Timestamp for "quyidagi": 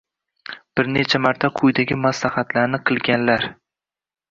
1.59-1.99